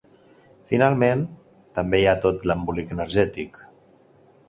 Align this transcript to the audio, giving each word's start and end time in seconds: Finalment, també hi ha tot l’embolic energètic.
Finalment, 0.71 1.21
també 1.81 2.01
hi 2.01 2.09
ha 2.09 2.17
tot 2.25 2.49
l’embolic 2.53 2.99
energètic. 2.99 3.65